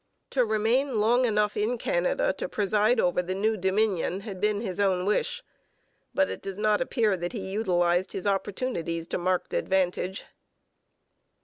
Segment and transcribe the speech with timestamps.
[0.31, 4.79] To remain long enough in Canada to preside over the new Dominion had been his
[4.79, 5.43] own wish.
[6.11, 10.25] But it does not appear that he utilized his opportunities to marked advantage.